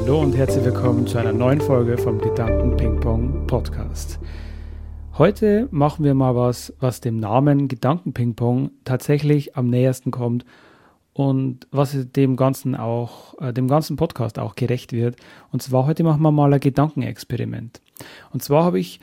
[0.00, 4.18] Hallo und herzlich willkommen zu einer neuen Folge vom Gedanken Ping Pong Podcast.
[5.18, 10.46] Heute machen wir mal was, was dem Namen Gedanken Ping Pong tatsächlich am nähersten kommt
[11.12, 15.16] und was dem ganzen auch, äh, dem ganzen Podcast auch gerecht wird.
[15.52, 17.82] Und zwar heute machen wir mal ein Gedankenexperiment.
[18.32, 19.00] Und zwar habe ich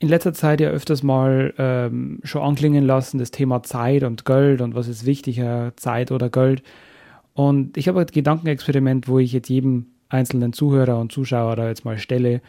[0.00, 4.60] in letzter Zeit ja öfters mal ähm, schon anklingen lassen, das Thema Zeit und Geld
[4.60, 6.62] und was ist wichtiger, Zeit oder Geld.
[7.32, 11.84] Und ich habe ein Gedankenexperiment, wo ich jetzt jedem einzelnen Zuhörer und Zuschauer da jetzt
[11.84, 12.42] mal stelle.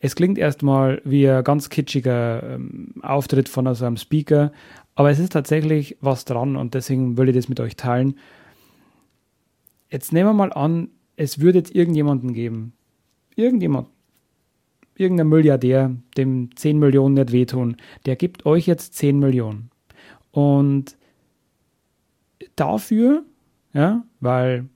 [0.00, 4.52] Es klingt erstmal wie ein ganz kitschiger ähm, Auftritt von so einem Speaker,
[4.94, 8.18] aber es ist tatsächlich was dran und deswegen will ich das mit euch teilen.
[9.90, 12.72] Jetzt nehmen wir mal an, es würde jetzt irgendjemanden geben,
[13.36, 13.88] irgendjemand,
[14.96, 19.70] irgendein Milliardär, dem 10 Millionen nicht wehtun, der gibt euch jetzt 10 Millionen.
[20.32, 20.96] Und
[22.56, 23.24] dafür
[23.74, 24.68] ja, weil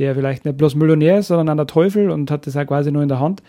[0.00, 2.90] der vielleicht nicht bloß Millionär ist, sondern an der Teufel und hat das ja quasi
[2.90, 3.42] nur in der Hand.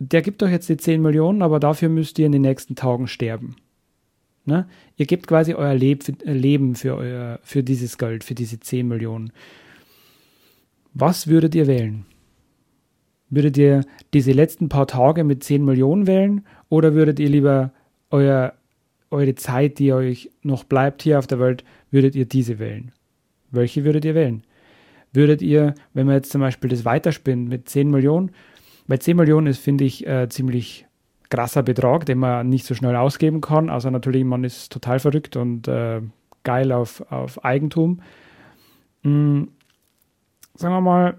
[0.00, 3.06] Der gibt euch jetzt die 10 Millionen, aber dafür müsst ihr in den nächsten Tagen
[3.06, 3.54] sterben.
[4.44, 4.66] Ne?
[4.96, 9.32] Ihr gebt quasi euer Leb Leben für, euer, für dieses Geld, für diese 10 Millionen.
[10.94, 12.06] Was würdet ihr wählen?
[13.30, 17.72] Würdet ihr diese letzten paar Tage mit 10 Millionen wählen oder würdet ihr lieber
[18.10, 18.54] euer,
[19.10, 22.90] eure Zeit, die euch noch bleibt hier auf der Welt, würdet ihr diese wählen?
[23.52, 24.42] Welche würdet ihr wählen?
[25.12, 28.30] Würdet ihr, wenn man jetzt zum Beispiel das weiterspinnt mit 10 Millionen,
[28.86, 30.86] weil 10 Millionen ist, finde ich, äh, ziemlich
[31.30, 33.70] krasser Betrag, den man nicht so schnell ausgeben kann.
[33.70, 36.00] Also natürlich, man ist total verrückt und äh,
[36.42, 38.00] geil auf, auf Eigentum.
[39.02, 39.48] Mhm.
[40.54, 41.18] Sagen wir mal,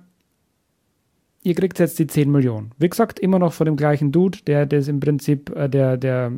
[1.43, 2.71] ihr kriegt jetzt die 10 Millionen.
[2.77, 6.31] Wie gesagt, immer noch von dem gleichen Dude, der das im Prinzip, äh, der, der,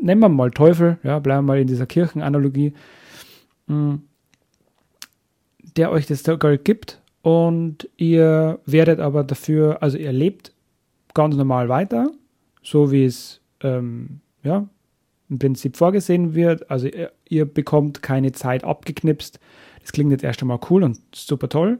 [0.00, 2.72] nennen wir mal Teufel, ja, bleiben wir mal in dieser Kirchenanalogie.
[3.66, 4.07] Mhm
[5.76, 10.52] der euch das Geld gibt und ihr werdet aber dafür, also ihr lebt
[11.14, 12.10] ganz normal weiter,
[12.62, 14.68] so wie es ähm, ja,
[15.28, 16.70] im Prinzip vorgesehen wird.
[16.70, 19.40] Also ihr, ihr, bekommt keine Zeit abgeknipst.
[19.80, 21.78] Das klingt jetzt erst einmal cool und super toll,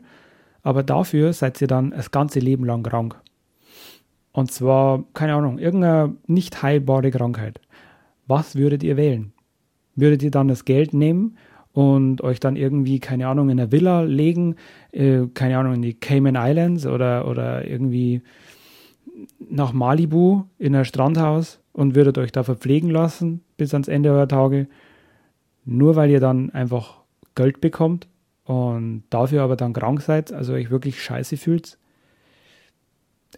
[0.63, 3.17] aber dafür seid ihr dann das ganze Leben lang krank.
[4.33, 7.61] Und zwar, keine Ahnung, irgendeine nicht heilbare Krankheit.
[8.27, 9.33] Was würdet ihr wählen?
[9.97, 11.39] Würdet ihr dann das Geld nehmen
[11.79, 14.57] und euch dann irgendwie, keine Ahnung, in eine Villa legen,
[14.91, 18.21] äh, keine Ahnung, in die Cayman Islands oder, oder irgendwie
[19.49, 24.27] nach Malibu in ein Strandhaus und würdet euch da verpflegen lassen bis ans Ende eurer
[24.27, 24.67] Tage,
[25.65, 27.03] nur weil ihr dann einfach
[27.37, 28.09] Geld bekommt
[28.43, 31.79] und dafür aber dann krank seid, also euch wirklich scheiße fühlt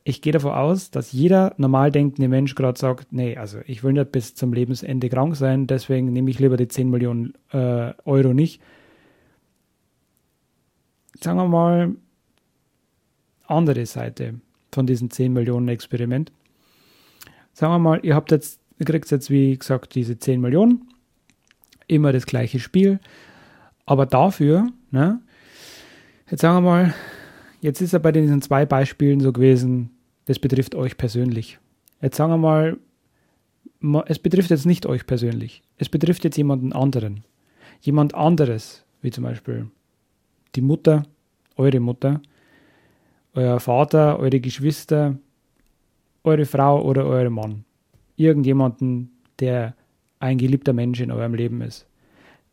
[0.05, 3.93] ich gehe davon aus, dass jeder normal denkende Mensch gerade sagt, nee, also ich will
[3.93, 8.33] nicht bis zum Lebensende krank sein, deswegen nehme ich lieber die 10 Millionen äh, Euro
[8.33, 8.63] nicht.
[11.21, 11.97] Sagen wir mal,
[13.47, 14.41] andere Seite
[14.73, 16.33] von diesem 10 Millionen Experiment.
[17.53, 20.89] Sagen wir mal, ihr habt jetzt, ihr kriegt jetzt wie gesagt diese 10 Millionen,
[21.89, 23.01] immer das gleiche Spiel,
[23.87, 25.21] aber dafür, ne,
[26.31, 26.95] jetzt sagen wir mal,
[27.61, 29.91] Jetzt ist er bei diesen zwei Beispielen so gewesen,
[30.25, 31.59] das betrifft euch persönlich.
[32.01, 32.79] Jetzt sagen wir mal,
[34.07, 35.63] es betrifft jetzt nicht euch persönlich.
[35.77, 37.25] Es betrifft jetzt jemanden anderen.
[37.81, 39.71] Jemand anderes, wie zum Beispiel
[40.55, 41.05] die Mutter,
[41.57, 42.21] eure Mutter,
[43.35, 45.17] euer Vater, eure Geschwister,
[46.25, 47.65] eure Frau oder euer Mann.
[48.17, 49.75] Irgendjemanden, der
[50.19, 51.87] ein geliebter Mensch in eurem Leben ist.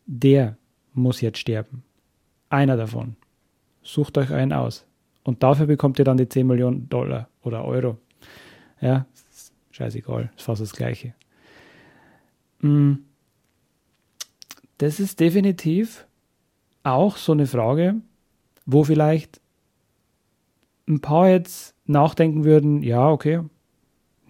[0.05, 0.57] Der
[0.93, 1.83] muss jetzt sterben.
[2.49, 3.15] Einer davon.
[3.81, 4.85] Sucht euch einen aus.
[5.27, 7.97] Und dafür bekommt ihr dann die 10 Millionen Dollar oder Euro.
[8.79, 9.07] Ja,
[9.71, 11.15] scheißegal, ist fast das Gleiche.
[12.61, 12.93] Mm.
[14.77, 16.07] Das ist definitiv
[16.83, 17.95] auch so eine Frage,
[18.65, 19.41] wo vielleicht
[20.87, 23.41] ein paar jetzt nachdenken würden, ja, okay,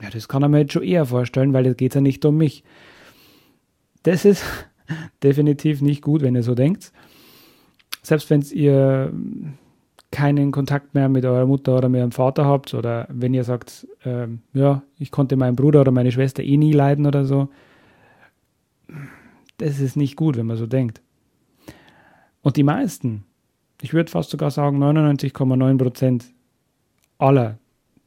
[0.01, 2.25] ja, das kann er mir jetzt schon eher vorstellen, weil jetzt geht es ja nicht
[2.25, 2.63] um mich.
[4.01, 4.43] Das ist
[5.21, 6.91] definitiv nicht gut, wenn ihr so denkt.
[8.01, 9.13] Selbst wenn ihr
[10.11, 13.87] keinen Kontakt mehr mit eurer Mutter oder mit eurem Vater habt oder wenn ihr sagt,
[14.05, 17.49] ähm, ja, ich konnte meinen Bruder oder meine Schwester eh nie leiden oder so,
[19.57, 21.01] das ist nicht gut, wenn man so denkt.
[22.41, 23.25] Und die meisten,
[23.81, 26.25] ich würde fast sogar sagen 99,9 Prozent
[27.17, 27.57] aller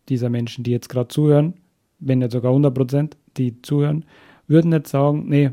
[0.08, 1.54] dieser Menschen, die jetzt gerade zuhören,
[1.98, 4.04] wenn nicht sogar 100 Prozent, die zuhören,
[4.46, 5.50] würden jetzt sagen, nee,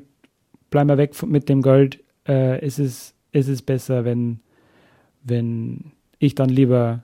[0.69, 4.39] bleib mal weg mit dem Geld, äh, es, ist, es ist besser, wenn,
[5.23, 7.03] wenn ich dann lieber,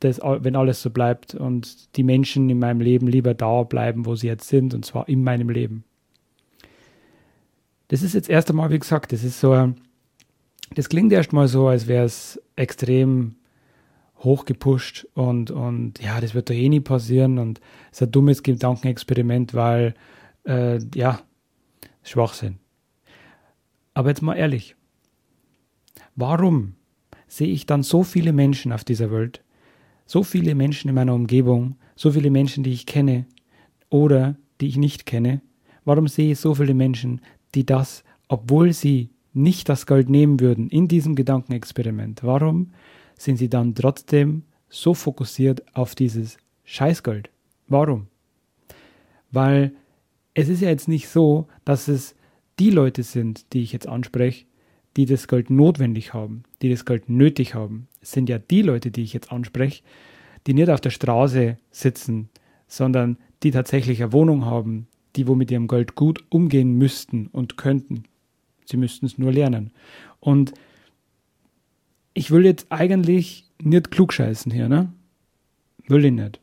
[0.00, 4.16] das, wenn alles so bleibt und die Menschen in meinem Leben lieber da bleiben, wo
[4.16, 5.84] sie jetzt sind, und zwar in meinem Leben.
[7.88, 9.74] Das ist jetzt erst einmal, wie gesagt, das ist so,
[10.74, 13.36] das klingt erstmal so, als wäre es extrem
[14.18, 17.60] hochgepusht und, und ja, das wird doch eh nie passieren und
[17.90, 19.94] es ist ein dummes Gedankenexperiment, weil,
[20.44, 21.20] äh, ja,
[22.02, 22.58] Schwachsinn.
[23.94, 24.74] Aber jetzt mal ehrlich,
[26.16, 26.74] warum
[27.32, 29.42] sehe ich dann so viele Menschen auf dieser Welt,
[30.04, 33.24] so viele Menschen in meiner Umgebung, so viele Menschen, die ich kenne
[33.88, 35.40] oder die ich nicht kenne,
[35.86, 37.22] warum sehe ich so viele Menschen,
[37.54, 42.72] die das, obwohl sie nicht das Geld nehmen würden in diesem Gedankenexperiment, warum
[43.16, 47.30] sind sie dann trotzdem so fokussiert auf dieses Scheißgeld?
[47.66, 48.08] Warum?
[49.30, 49.72] Weil
[50.34, 52.14] es ist ja jetzt nicht so, dass es
[52.58, 54.44] die Leute sind, die ich jetzt anspreche,
[54.96, 57.88] die das Geld notwendig haben, die das Geld nötig haben.
[58.02, 59.82] Sind ja die Leute, die ich jetzt anspreche,
[60.46, 62.28] die nicht auf der Straße sitzen,
[62.66, 64.86] sondern die tatsächlich eine Wohnung haben,
[65.16, 68.04] die wo mit ihrem Geld gut umgehen müssten und könnten.
[68.64, 69.72] Sie müssten es nur lernen.
[70.20, 70.52] Und
[72.14, 74.92] ich will jetzt eigentlich nicht klugscheißen hier, ne?
[75.88, 76.40] Will ich nicht.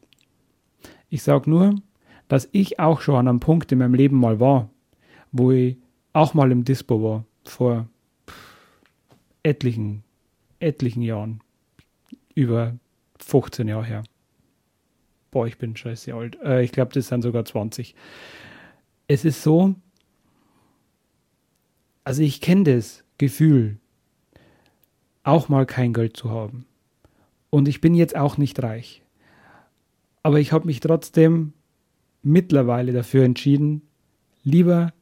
[1.10, 1.76] Ich sage nur,
[2.28, 4.70] dass ich auch schon an einem Punkt in meinem Leben mal war,
[5.32, 5.78] wo ich
[6.14, 7.88] auch mal im Dispo war, vor
[9.44, 10.04] etlichen,
[10.60, 11.42] etlichen Jahren.
[12.36, 12.78] Über
[13.20, 14.04] 15 Jahre her.
[15.32, 16.38] Boah, ich bin scheiße alt.
[16.44, 17.96] Äh, ich glaube, das sind sogar 20.
[19.08, 19.76] Es ist so,
[22.04, 23.78] also ich kenne das Gefühl,
[25.24, 26.66] auch mal kein Geld zu haben.
[27.50, 29.04] Und ich bin jetzt auch nicht reich.
[30.24, 31.54] Aber ich habe mich trotzdem
[32.22, 33.82] mittlerweile dafür entschieden,
[34.44, 34.94] lieber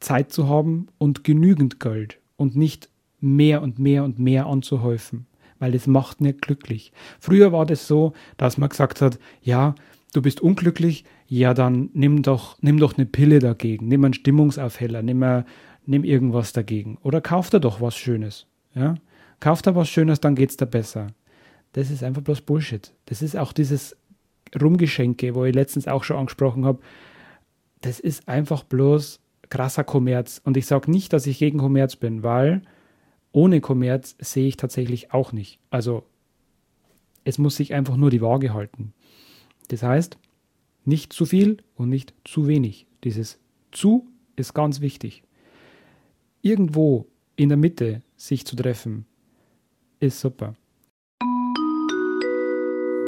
[0.00, 2.88] Zeit zu haben und genügend Geld und nicht
[3.24, 5.26] mehr und mehr und mehr anzuhäufen,
[5.58, 6.92] weil das macht nicht glücklich.
[7.18, 9.74] Früher war das so, dass man gesagt hat, ja,
[10.12, 15.02] du bist unglücklich, ja, dann nimm doch, nimm doch eine Pille dagegen, nimm einen Stimmungsaufheller,
[15.02, 15.44] nimm,
[15.86, 18.94] nimm irgendwas dagegen oder kauf dir doch was Schönes, ja.
[19.40, 21.08] Kauf dir was Schönes, dann geht's dir besser.
[21.72, 22.94] Das ist einfach bloß Bullshit.
[23.06, 23.96] Das ist auch dieses
[24.58, 26.78] Rumgeschenke, wo ich letztens auch schon angesprochen habe.
[27.80, 30.40] Das ist einfach bloß krasser Kommerz.
[30.44, 32.62] Und ich sage nicht, dass ich gegen Kommerz bin, weil
[33.34, 35.58] ohne Kommerz sehe ich tatsächlich auch nicht.
[35.68, 36.04] Also
[37.24, 38.94] es muss sich einfach nur die Waage halten.
[39.68, 40.16] Das heißt,
[40.84, 42.86] nicht zu viel und nicht zu wenig.
[43.02, 43.40] Dieses
[43.72, 45.24] zu ist ganz wichtig.
[46.42, 49.04] Irgendwo in der Mitte sich zu treffen,
[49.98, 50.54] ist super.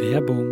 [0.00, 0.48] Werbung.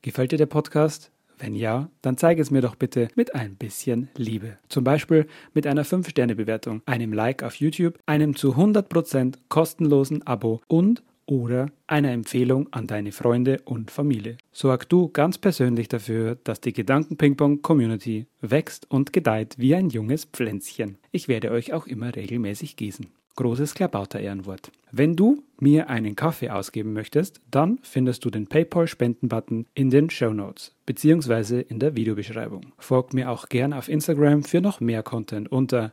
[0.00, 1.10] Gefällt dir der Podcast?
[1.38, 4.58] Wenn ja, dann zeige es mir doch bitte mit ein bisschen Liebe.
[4.68, 11.02] Zum Beispiel mit einer 5-Sterne-Bewertung, einem Like auf YouTube, einem zu 100% kostenlosen Abo und
[11.26, 14.38] oder einer Empfehlung an deine Freunde und Familie.
[14.50, 20.96] Sorg du ganz persönlich dafür, dass die Gedanken-Ping-Pong-Community wächst und gedeiht wie ein junges Pflänzchen.
[21.12, 23.08] Ich werde euch auch immer regelmäßig gießen
[23.38, 24.72] großes Klabauter-Ehrenwort.
[24.90, 30.32] Wenn du mir einen Kaffee ausgeben möchtest, dann findest du den PayPal-Spenden-Button in den Show
[30.32, 31.60] Notes bzw.
[31.60, 32.72] in der Videobeschreibung.
[32.78, 35.92] Folgt mir auch gern auf Instagram für noch mehr Content unter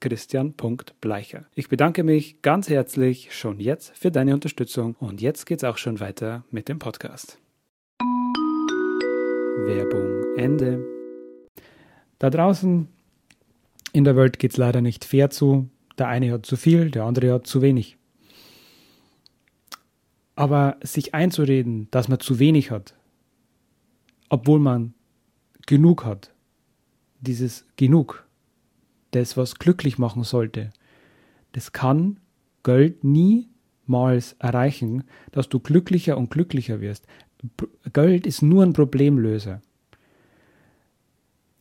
[0.00, 1.44] christian.bleicher.
[1.54, 6.00] Ich bedanke mich ganz herzlich schon jetzt für deine Unterstützung und jetzt geht's auch schon
[6.00, 7.38] weiter mit dem Podcast.
[9.64, 10.84] Werbung Ende.
[12.18, 12.88] Da draußen
[13.92, 15.68] in der Welt geht's leider nicht fair zu.
[16.00, 17.98] Der eine hat zu viel, der andere hat zu wenig.
[20.34, 22.94] Aber sich einzureden, dass man zu wenig hat,
[24.30, 24.94] obwohl man
[25.66, 26.32] genug hat,
[27.20, 28.26] dieses genug,
[29.10, 30.70] das, was glücklich machen sollte,
[31.52, 32.18] das kann
[32.62, 37.06] Geld niemals erreichen, dass du glücklicher und glücklicher wirst.
[37.92, 39.60] Geld ist nur ein Problemlöser.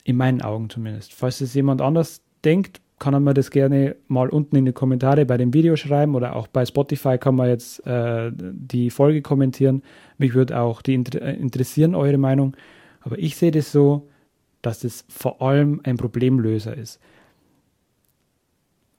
[0.06, 1.14] In meinen Augen zumindest.
[1.14, 5.26] Falls es jemand anders denkt, kann er mir das gerne mal unten in die Kommentare
[5.26, 9.84] bei dem Video schreiben oder auch bei Spotify kann man jetzt äh, die Folge kommentieren.
[10.18, 12.56] Mich würde auch die inter äh, interessieren, eure Meinung.
[13.02, 14.10] Aber ich sehe das so,
[14.62, 17.00] dass das vor allem ein Problemlöser ist.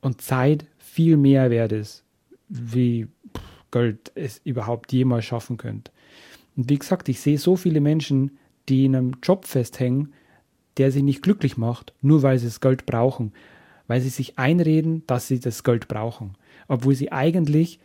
[0.01, 2.03] Und Zeit viel mehr wert ist,
[2.49, 3.07] wie
[3.71, 5.93] Geld es überhaupt jemals schaffen könnte.
[6.57, 8.39] Und wie gesagt, ich sehe so viele Menschen,
[8.71, 10.15] die in einem Job festhängen,
[10.79, 13.33] der sie nicht glücklich macht, nur weil sie das Geld brauchen
[13.91, 16.35] weil sie sich einreden, dass sie das Geld brauchen,
[16.69, 17.81] obwohl sie eigentlich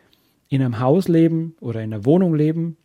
[0.49, 2.77] in einem Haus leben oder in einer Wohnung leben,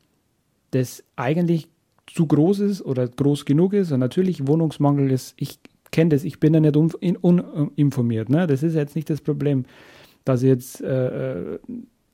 [0.71, 1.69] das eigentlich
[2.07, 3.93] zu groß ist oder groß genug ist.
[3.93, 5.59] Und natürlich Wohnungsmangel ist, ich
[5.91, 8.31] kenne das, ich bin da nicht uninformiert.
[8.31, 8.47] Ne?
[8.47, 9.67] Das ist jetzt nicht das Problem,
[10.25, 11.59] dass ich jetzt äh, äh,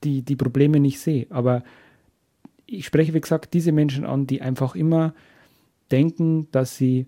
[0.03, 1.25] die, die Probleme nicht sehe.
[1.29, 1.63] Aber
[2.65, 5.13] ich spreche, wie gesagt, diese Menschen an, die einfach immer
[5.89, 7.05] denken, dass sie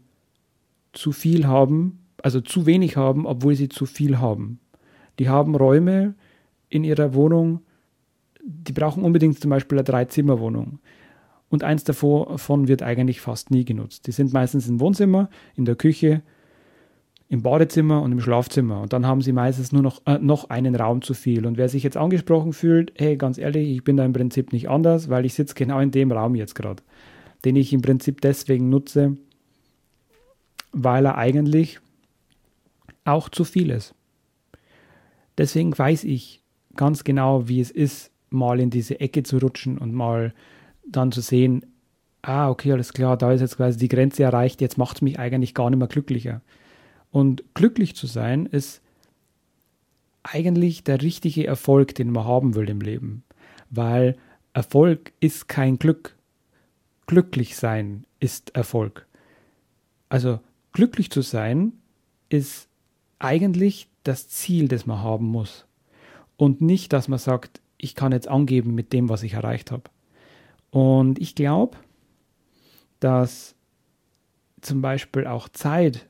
[0.94, 4.60] zu viel haben also zu wenig haben, obwohl sie zu viel haben.
[5.20, 6.16] Die haben Räume
[6.70, 7.62] in ihrer Wohnung,
[8.44, 10.80] die brauchen unbedingt zum Beispiel eine Drei-Zimmer-Wohnung.
[11.50, 14.08] Und eins davon wird eigentlich fast nie genutzt.
[14.08, 16.22] Die sind meistens im Wohnzimmer, in der Küche,
[17.28, 18.82] im Badezimmer und im Schlafzimmer.
[18.82, 21.46] Und dann haben sie meistens nur noch, äh, noch einen Raum zu viel.
[21.46, 24.70] Und wer sich jetzt angesprochen fühlt, hey, ganz ehrlich, ich bin da im Prinzip nicht
[24.70, 26.82] anders, weil ich sitze genau in dem Raum jetzt gerade,
[27.46, 29.18] den ich im Prinzip deswegen nutze,
[30.72, 31.80] weil er eigentlich
[33.10, 33.94] auch zu viel ist.
[35.38, 36.42] Deswegen weiß ich
[36.76, 40.34] ganz genau, wie es ist, mal in diese Ecke zu rutschen und mal
[40.86, 41.66] dann zu sehen,
[42.22, 45.20] ah, okay, alles klar, da ist jetzt quasi die Grenze erreicht, jetzt macht es mich
[45.20, 46.42] eigentlich gar nicht mehr glücklicher.
[47.12, 48.82] Und glücklich zu sein ist
[50.24, 53.24] eigentlich der richtige Erfolg, den man haben will im Leben.
[53.70, 54.16] Weil
[54.54, 56.16] Erfolg ist kein Glück.
[57.08, 59.08] Glücklich sein ist Erfolg.
[60.10, 60.40] Also
[60.74, 61.74] glücklich zu sein
[62.30, 62.69] ist
[63.20, 65.66] eigentlich das Ziel, das man haben muss.
[66.38, 69.84] Und nicht, dass man sagt, ich kann jetzt angeben mit dem, was ich erreicht habe.
[70.72, 71.78] Und ich glaube,
[73.00, 73.56] dass
[74.62, 76.08] zum Beispiel auch Zeit,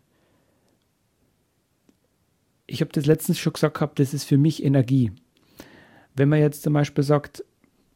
[2.67, 5.11] ich habe das letztens schon gesagt gehabt, das ist für mich Energie.
[6.15, 7.43] Wenn man jetzt zum Beispiel sagt,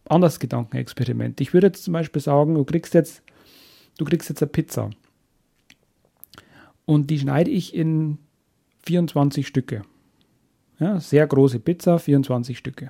[0.05, 1.41] anders Gedankenexperiment.
[1.41, 3.21] Ich würde jetzt zum Beispiel sagen, du kriegst jetzt,
[3.97, 4.89] du kriegst jetzt eine Pizza.
[6.85, 8.17] Und die schneide ich in
[8.83, 9.83] 24 Stücke.
[10.79, 12.89] Ja, sehr große Pizza, 24 Stücke.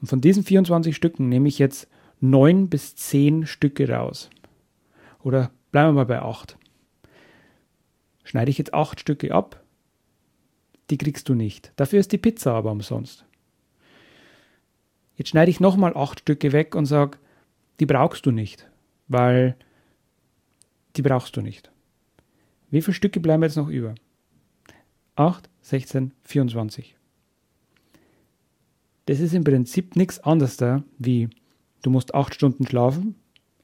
[0.00, 1.88] Und von diesen 24 Stücken nehme ich jetzt
[2.20, 4.30] 9 bis 10 Stücke raus.
[5.22, 6.56] Oder bleiben wir mal bei 8.
[8.24, 9.62] Schneide ich jetzt 8 Stücke ab,
[10.90, 11.72] die kriegst du nicht.
[11.76, 13.24] Dafür ist die Pizza aber umsonst.
[15.16, 17.18] Jetzt schneide ich nochmal 8 Stücke weg und sage,
[17.80, 18.70] die brauchst du nicht,
[19.08, 19.56] weil
[20.96, 21.70] die brauchst du nicht.
[22.70, 23.94] Wie viele Stücke bleiben jetzt noch über?
[25.18, 26.94] 8, 16, 24.
[29.06, 31.28] Das ist im Prinzip nichts anderes da, wie
[31.82, 33.16] du musst 8 Stunden schlafen,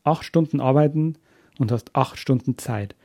[0.03, 1.17] 8 Stunden arbeiten
[1.61, 2.97] und hast 8 Stunden Zeit.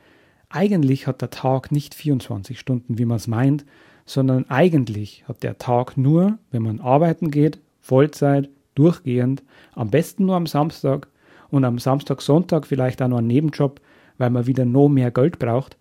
[0.48, 3.64] Eigentlich hat der Tag nicht 24 Stunden, wie man es meint,
[4.04, 10.34] sondern eigentlich hat der Tag nur, wenn man arbeiten geht, Vollzeit, durchgehend, am besten nur
[10.34, 11.06] am Samstag
[11.50, 13.80] und am Samstag, Sonntag vielleicht auch noch einen Nebenjob,
[14.18, 15.76] weil man wieder noch mehr Geld braucht,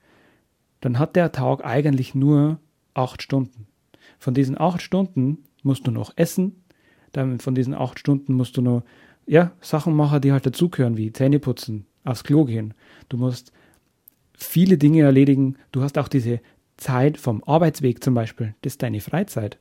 [0.81, 2.59] dann hat der Tag eigentlich nur
[2.93, 3.67] acht Stunden.
[4.17, 6.63] Von diesen acht Stunden musst du noch essen,
[7.11, 8.83] dann von diesen acht Stunden musst du noch
[9.25, 12.73] ja, Sachen machen, die halt dazugehören, wie Zähne putzen, aufs Klo gehen.
[13.09, 13.51] Du musst
[14.33, 15.57] viele Dinge erledigen.
[15.71, 16.39] Du hast auch diese
[16.77, 18.55] Zeit vom Arbeitsweg zum Beispiel.
[18.61, 19.59] Das ist deine Freizeit.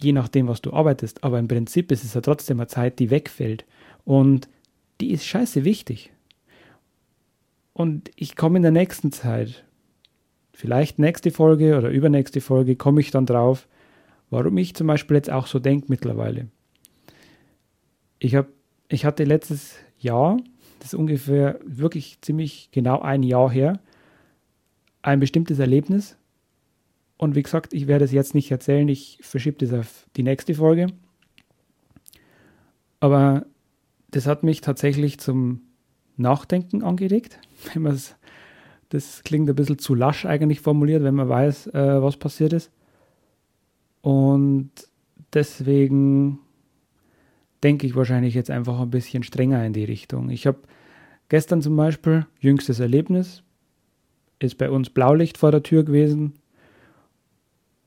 [0.00, 1.24] Je nachdem, was du arbeitest.
[1.24, 3.64] Aber im Prinzip ist es ja trotzdem eine Zeit, die wegfällt.
[4.04, 4.48] Und
[5.00, 6.12] die ist scheiße wichtig.
[7.72, 9.64] Und ich komme in der nächsten Zeit
[10.56, 13.68] vielleicht nächste Folge oder übernächste Folge komme ich dann drauf,
[14.30, 16.48] warum ich zum Beispiel jetzt auch so denke mittlerweile.
[18.18, 18.48] Ich, hab,
[18.88, 20.38] ich hatte letztes Jahr,
[20.78, 23.80] das ist ungefähr wirklich ziemlich genau ein Jahr her,
[25.02, 26.16] ein bestimmtes Erlebnis.
[27.18, 30.54] Und wie gesagt, ich werde es jetzt nicht erzählen, ich verschiebe das auf die nächste
[30.54, 30.86] Folge.
[32.98, 33.44] Aber
[34.10, 35.60] das hat mich tatsächlich zum
[36.16, 37.38] Nachdenken angeregt,
[37.74, 38.16] wenn man es
[38.90, 42.70] das klingt ein bisschen zu lasch eigentlich formuliert, wenn man weiß, äh, was passiert ist.
[44.02, 44.70] Und
[45.32, 46.38] deswegen
[47.62, 50.30] denke ich wahrscheinlich jetzt einfach ein bisschen strenger in die Richtung.
[50.30, 50.58] Ich habe
[51.28, 53.42] gestern zum Beispiel, jüngstes Erlebnis,
[54.38, 56.34] ist bei uns Blaulicht vor der Tür gewesen.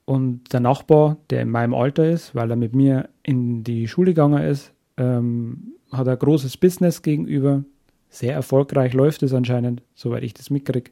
[0.06, 4.12] Und der Nachbar, der in meinem Alter ist, weil er mit mir in die Schule
[4.12, 7.64] gegangen ist, ähm, hat ein großes Business gegenüber
[8.10, 10.92] sehr erfolgreich läuft es anscheinend, soweit ich das mitkriege.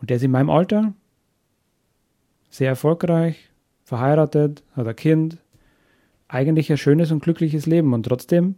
[0.00, 0.92] Und der ist in meinem Alter,
[2.50, 3.50] sehr erfolgreich,
[3.84, 5.38] verheiratet, hat ein Kind,
[6.28, 8.56] eigentlich ein schönes und glückliches Leben und trotzdem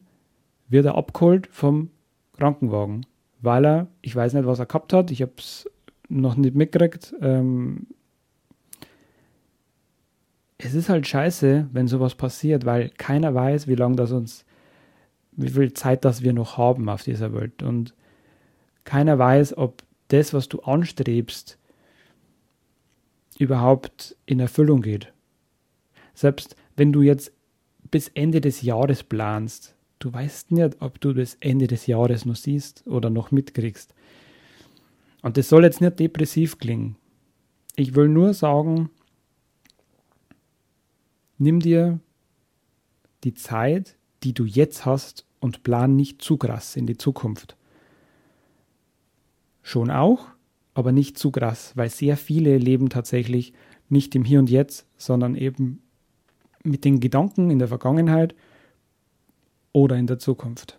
[0.69, 1.91] wird er abgeholt vom
[2.37, 3.07] Krankenwagen,
[3.41, 5.69] weil er, ich weiß nicht, was er gehabt hat, ich habe es
[6.09, 7.15] noch nicht mitgekriegt.
[7.21, 7.87] Ähm,
[10.57, 14.45] es ist halt scheiße, wenn sowas passiert, weil keiner weiß, wie lange das uns
[15.39, 17.63] wie viel Zeit das wir noch haben auf dieser Welt.
[17.63, 17.95] Und
[18.85, 21.59] keiner weiß, ob das, was du anstrebst,
[23.39, 25.13] überhaupt in Erfüllung geht.
[26.13, 27.33] Selbst wenn du jetzt
[27.91, 32.37] bis Ende des Jahres planst, du weißt nicht, ob du das Ende des Jahres noch
[32.37, 33.95] siehst oder noch mitkriegst.
[35.23, 36.97] Und das soll jetzt nicht depressiv klingen.
[37.77, 38.91] Ich will nur sagen,
[41.39, 42.01] nimm dir
[43.23, 47.57] die Zeit, die du jetzt hast, und plan nicht zu krass in die Zukunft.
[49.63, 50.27] Schon auch,
[50.75, 53.53] aber nicht zu krass, weil sehr viele leben tatsächlich
[53.89, 55.83] nicht im Hier und Jetzt, sondern eben
[56.63, 58.35] mit den Gedanken in der Vergangenheit
[59.73, 60.79] oder in der Zukunft.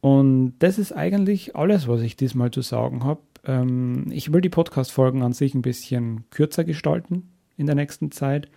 [0.00, 3.20] Und das ist eigentlich alles, was ich diesmal zu sagen habe.
[3.44, 8.48] Ähm, ich will die Podcast-Folgen an sich ein bisschen kürzer gestalten in der nächsten Zeit.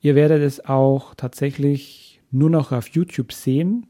[0.00, 3.86] Ihr werdet es auch tatsächlich nur noch auf YouTube sehen,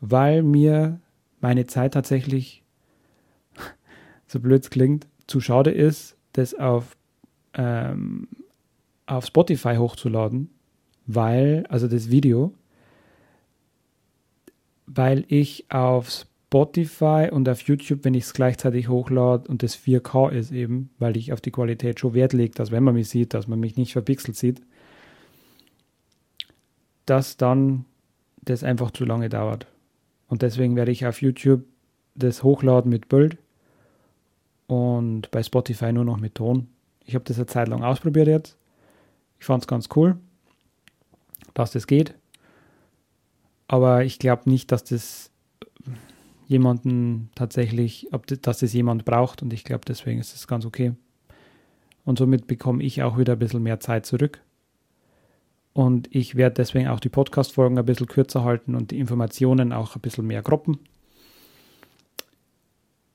[0.00, 1.00] weil mir
[1.40, 2.62] meine Zeit tatsächlich,
[4.26, 6.96] so blöd es klingt, zu schade ist, das auf,
[7.54, 8.28] ähm,
[9.06, 10.50] auf Spotify hochzuladen,
[11.06, 12.54] weil, also das Video,
[14.86, 20.30] weil ich auf Spotify und auf YouTube, wenn ich es gleichzeitig hochlade und das 4K
[20.30, 23.34] ist eben, weil ich auf die Qualität schon Wert lege, dass wenn man mich sieht,
[23.34, 24.60] dass man mich nicht verpixelt sieht,
[27.06, 27.84] dass dann
[28.42, 29.66] das einfach zu lange dauert.
[30.28, 31.64] Und deswegen werde ich auf YouTube
[32.14, 33.38] das hochladen mit Bild
[34.66, 36.68] und bei Spotify nur noch mit Ton.
[37.04, 38.56] Ich habe das eine Zeit lang ausprobiert jetzt.
[39.38, 40.16] Ich fand es ganz cool,
[41.54, 42.14] dass das geht.
[43.68, 45.30] Aber ich glaube nicht, dass das
[46.46, 48.08] jemanden tatsächlich,
[48.42, 50.92] dass das jemand braucht und ich glaube, deswegen ist es ganz okay.
[52.04, 54.40] Und somit bekomme ich auch wieder ein bisschen mehr Zeit zurück.
[55.74, 59.96] Und ich werde deswegen auch die Podcast-Folgen ein bisschen kürzer halten und die Informationen auch
[59.96, 60.78] ein bisschen mehr groppen.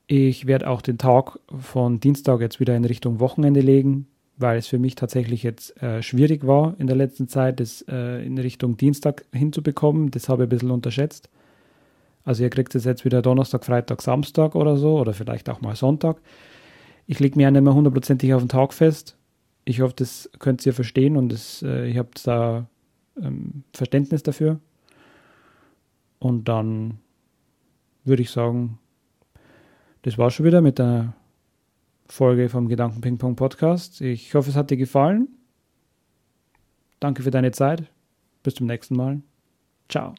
[0.08, 4.68] Ich werde auch den Tag von Dienstag jetzt wieder in Richtung Wochenende legen, weil es
[4.68, 8.78] für mich tatsächlich jetzt äh, schwierig war in der letzten Zeit, das äh, in Richtung
[8.78, 10.10] Dienstag hinzubekommen.
[10.10, 11.30] Das habe ich ein bisschen unterschätzt.
[12.24, 15.76] Also ihr kriegt es jetzt wieder Donnerstag, Freitag, Samstag oder so oder vielleicht auch mal
[15.76, 16.18] Sonntag.
[17.06, 19.16] Ich lege mir ja nicht mehr hundertprozentig auf den Tag fest.
[19.68, 22.70] Ich hoffe, das könnt ihr verstehen und das, äh, ihr habt da
[23.22, 24.62] ähm, Verständnis dafür.
[26.20, 27.00] Und dann
[28.06, 28.80] würde ich sagen,
[30.04, 31.14] das war schon wieder mit der
[32.08, 34.00] Folge vom Gedanken Ping Pong Podcast.
[34.00, 35.28] Ich hoffe, es hat dir gefallen.
[37.02, 37.92] Danke für deine Zeit.
[38.44, 39.22] Bis zum nächsten Mal.
[39.90, 40.16] Ciao.